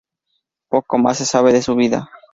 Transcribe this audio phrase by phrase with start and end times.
[0.67, 2.09] Poco más se sabe de su vida.